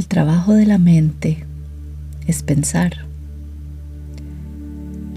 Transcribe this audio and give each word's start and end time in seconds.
El 0.00 0.08
trabajo 0.08 0.54
de 0.54 0.64
la 0.64 0.78
mente 0.78 1.44
es 2.26 2.42
pensar. 2.42 3.04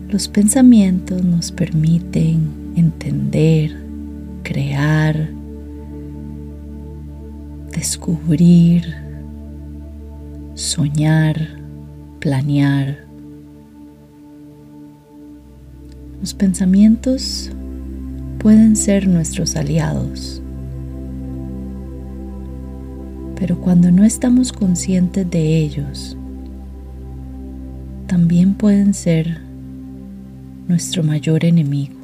Los 0.10 0.28
pensamientos 0.28 1.24
nos 1.24 1.54
permiten 1.54 2.74
entender, 2.76 3.78
crear, 4.44 5.30
descubrir, 7.72 8.94
soñar, 10.54 11.38
planear. 12.20 13.06
Los 16.20 16.34
pensamientos 16.34 17.54
pueden 18.40 18.76
ser 18.76 19.08
nuestros 19.08 19.56
aliados, 19.56 20.43
pero 23.36 23.60
cuando 23.60 23.92
no 23.92 24.04
estamos 24.04 24.52
conscientes 24.52 25.30
de 25.30 25.58
ellos, 25.58 26.18
también 28.08 28.54
pueden 28.54 28.94
ser 28.94 29.40
nuestro 30.68 31.04
mayor 31.04 31.46
enemigo. 31.46 32.00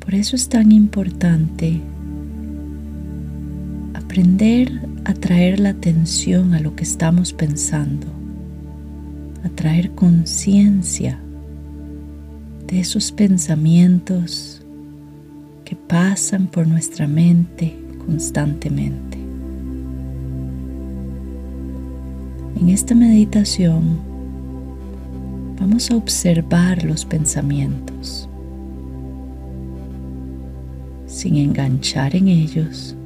Por 0.00 0.14
eso 0.14 0.36
es 0.36 0.48
tan 0.48 0.70
importante 0.70 1.80
aprender 3.94 4.70
a 5.04 5.14
traer 5.14 5.60
la 5.60 5.70
atención 5.70 6.54
a 6.54 6.60
lo 6.60 6.76
que 6.76 6.84
estamos 6.84 7.32
pensando, 7.32 8.06
a 9.44 9.48
traer 9.48 9.92
conciencia 9.92 11.18
de 12.66 12.80
esos 12.80 13.12
pensamientos 13.12 14.62
que 15.64 15.74
pasan 15.74 16.46
por 16.46 16.66
nuestra 16.66 17.08
mente 17.08 17.83
constantemente. 18.06 19.18
En 22.60 22.68
esta 22.68 22.94
meditación 22.94 23.98
vamos 25.58 25.90
a 25.90 25.96
observar 25.96 26.84
los 26.84 27.04
pensamientos 27.04 28.28
sin 31.06 31.36
enganchar 31.36 32.16
en 32.16 32.28
ellos 32.28 32.96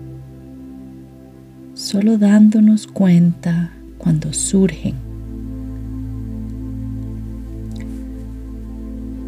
solo 1.79 2.19
dándonos 2.19 2.89
cuenta 2.89 3.71
cuando 3.99 4.33
surgen. 4.33 4.95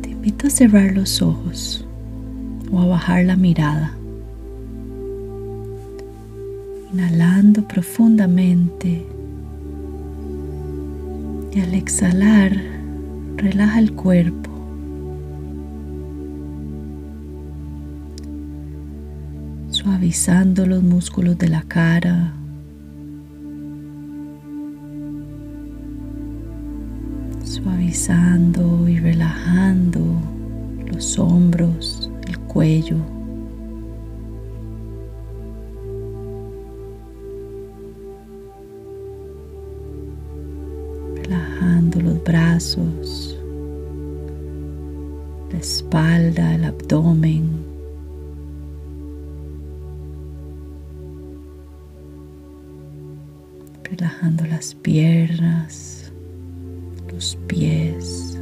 Te 0.02 0.10
invito 0.10 0.48
a 0.48 0.50
cerrar 0.50 0.92
los 0.92 1.22
ojos 1.22 1.86
o 2.72 2.80
a 2.80 2.86
bajar 2.86 3.24
la 3.24 3.36
mirada. 3.36 3.99
Inhalando 6.92 7.62
profundamente 7.68 9.06
y 11.52 11.60
al 11.60 11.74
exhalar 11.74 12.52
relaja 13.36 13.78
el 13.78 13.92
cuerpo. 13.92 14.50
Suavizando 19.70 20.66
los 20.66 20.82
músculos 20.82 21.38
de 21.38 21.48
la 21.48 21.62
cara, 21.62 22.34
suavizando 27.44 28.88
y 28.88 28.98
relajando 28.98 30.00
los 30.86 31.18
hombros, 31.18 32.10
el 32.26 32.38
cuello. 32.40 33.19
Brazos, 42.30 43.36
la 45.50 45.58
espalda, 45.58 46.54
el 46.54 46.64
abdomen. 46.64 47.64
Relajando 53.82 54.46
las 54.46 54.76
piernas 54.76 56.00
pies. 57.48 58.38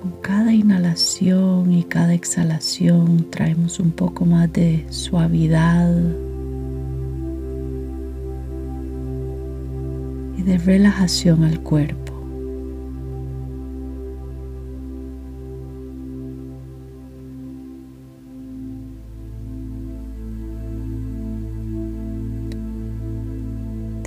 Con 0.00 0.10
cada 0.20 0.52
inhalación 0.52 1.72
y 1.72 1.84
cada 1.84 2.14
exhalación 2.14 3.30
traemos 3.30 3.78
un 3.78 3.92
poco 3.92 4.24
más 4.24 4.52
de 4.52 4.84
suavidad 4.90 6.25
de 10.46 10.58
relajación 10.58 11.42
al 11.42 11.60
cuerpo. 11.60 12.12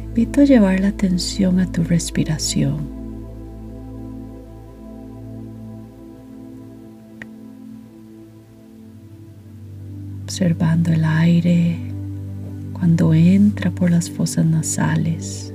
invito 0.01 0.41
a 0.41 0.43
llevar 0.43 0.79
la 0.81 0.89
atención 0.89 1.59
a 1.61 1.71
tu 1.71 1.81
respiración. 1.83 2.77
Observando 10.23 10.91
el 10.91 11.05
aire 11.05 11.77
cuando 12.73 13.13
entra 13.13 13.71
por 13.71 13.91
las 13.91 14.09
fosas 14.09 14.45
nasales 14.45 15.53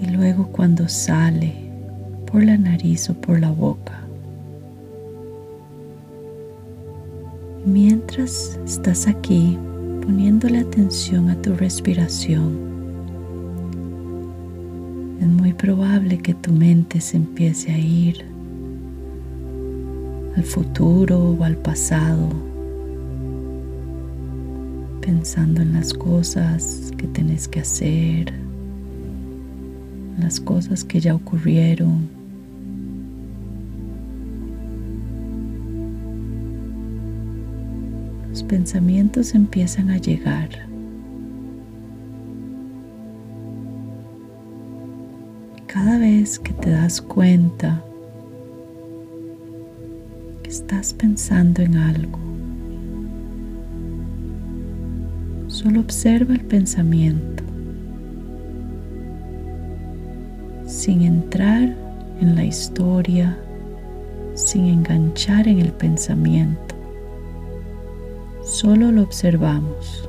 y 0.00 0.06
luego 0.06 0.48
cuando 0.48 0.88
sale 0.88 1.52
por 2.30 2.42
la 2.42 2.56
nariz 2.56 3.10
o 3.10 3.14
por 3.14 3.38
la 3.40 3.50
boca. 3.50 4.00
Mientras 7.66 8.58
estás 8.64 9.06
aquí, 9.06 9.58
poniéndole 10.02 10.60
atención 10.60 11.28
a 11.28 11.40
tu 11.42 11.54
respiración, 11.54 12.58
es 15.20 15.26
muy 15.26 15.52
probable 15.52 16.18
que 16.18 16.32
tu 16.34 16.52
mente 16.52 17.00
se 17.00 17.18
empiece 17.18 17.70
a 17.72 17.78
ir 17.78 18.24
al 20.36 20.44
futuro 20.44 21.36
o 21.38 21.44
al 21.44 21.56
pasado, 21.56 22.28
pensando 25.02 25.60
en 25.60 25.74
las 25.74 25.92
cosas 25.92 26.92
que 26.96 27.06
tenés 27.08 27.46
que 27.46 27.60
hacer, 27.60 28.32
las 30.20 30.40
cosas 30.40 30.84
que 30.84 31.00
ya 31.00 31.14
ocurrieron 31.14 32.20
pensamientos 38.50 39.36
empiezan 39.36 39.90
a 39.90 39.98
llegar. 39.98 40.48
Cada 45.68 45.98
vez 45.98 46.40
que 46.40 46.52
te 46.54 46.70
das 46.70 47.00
cuenta 47.00 47.80
que 50.42 50.50
estás 50.50 50.92
pensando 50.92 51.62
en 51.62 51.76
algo, 51.76 52.18
solo 55.46 55.78
observa 55.78 56.34
el 56.34 56.44
pensamiento 56.44 57.39
sin 60.90 61.02
entrar 61.02 61.72
en 62.20 62.34
la 62.34 62.42
historia, 62.42 63.38
sin 64.34 64.66
enganchar 64.66 65.46
en 65.46 65.60
el 65.60 65.70
pensamiento 65.70 66.74
solo 68.42 68.90
lo 68.90 69.02
observamos. 69.02 70.08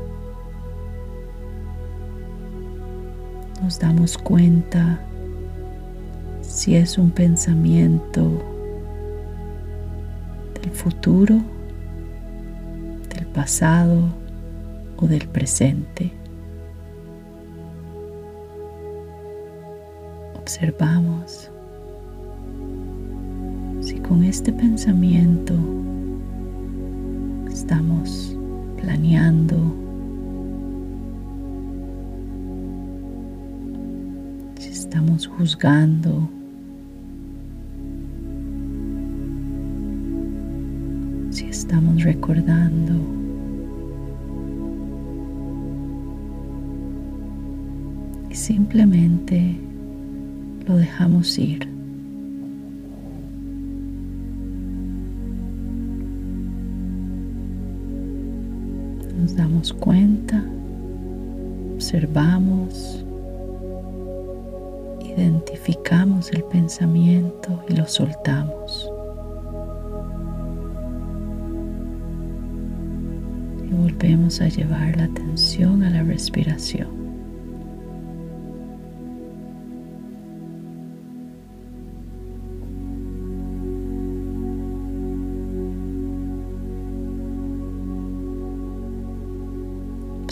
Nos 3.62 3.78
damos 3.78 4.18
cuenta 4.18 5.00
si 6.42 6.75
es 6.75 6.98
un 6.98 7.12
pensamiento 7.12 8.42
del 10.60 10.72
futuro, 10.72 11.39
del 13.13 13.28
pasado 13.28 14.01
o 14.98 15.06
del 15.06 15.28
presente. 15.28 16.20
observamos. 20.51 21.50
Si 23.80 23.95
con 24.00 24.21
este 24.25 24.51
pensamiento 24.51 25.53
estamos 27.50 28.36
planeando 28.75 29.56
si 34.59 34.69
estamos 34.69 35.25
juzgando 35.25 36.27
si 41.30 41.45
estamos 41.45 42.04
recordando 42.04 42.94
y 48.30 48.36
simplemente 48.36 49.70
lo 50.71 50.77
dejamos 50.77 51.38
ir. 51.38 51.68
Nos 59.19 59.35
damos 59.35 59.73
cuenta, 59.73 60.41
observamos, 61.75 63.03
identificamos 65.03 66.31
el 66.31 66.44
pensamiento 66.45 67.62
y 67.68 67.75
lo 67.75 67.85
soltamos. 67.85 68.89
Y 73.69 73.73
volvemos 73.73 74.39
a 74.39 74.47
llevar 74.47 74.95
la 74.95 75.03
atención 75.03 75.83
a 75.83 75.89
la 75.89 76.03
respiración. 76.03 77.00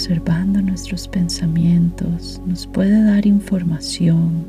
Observando 0.10 0.60
nuestros 0.60 1.08
pensamientos 1.08 2.42
nos 2.48 2.66
puede 2.66 3.04
dar 3.04 3.28
información 3.28 4.44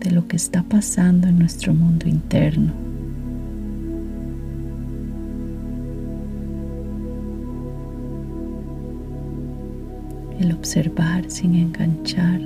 de 0.00 0.10
lo 0.10 0.28
que 0.28 0.36
está 0.36 0.62
pasando 0.62 1.28
en 1.28 1.38
nuestro 1.38 1.72
mundo 1.72 2.06
interno. 2.06 2.70
El 10.38 10.52
observar 10.52 11.24
sin 11.30 11.54
enganchar 11.54 12.42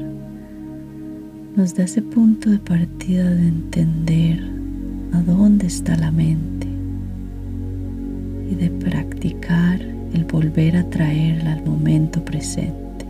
nos 1.56 1.74
da 1.74 1.82
ese 1.82 2.00
punto 2.00 2.48
de 2.48 2.60
partida 2.60 3.28
de 3.28 3.48
entender 3.48 4.40
a 5.14 5.20
dónde 5.22 5.66
está 5.66 5.96
la 5.96 6.12
mente 6.12 6.68
y 8.52 8.54
de 8.54 8.70
practicar 8.70 9.93
el 10.14 10.24
volver 10.24 10.76
a 10.76 10.88
traerla 10.88 11.54
al 11.54 11.64
momento 11.64 12.24
presente. 12.24 13.04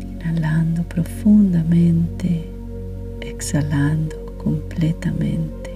Inhalando 0.00 0.82
profundamente, 0.82 2.44
exhalando 3.20 4.26
completamente. 4.38 5.70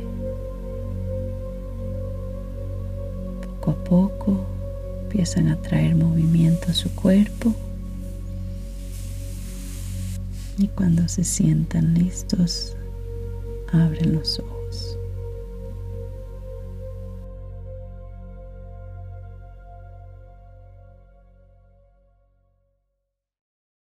Poco 3.43 3.71
a 3.71 3.85
poco 3.85 4.47
empiezan 5.05 5.49
a 5.49 5.57
traer 5.57 5.95
movimiento 5.95 6.71
a 6.71 6.75
su 6.75 6.93
cuerpo 6.95 7.55
y 10.59 10.67
cuando 10.69 11.07
se 11.09 11.25
sientan 11.25 11.95
listos, 11.95 12.77
abren 13.73 14.15
los 14.15 14.41
ojos. 14.41 14.60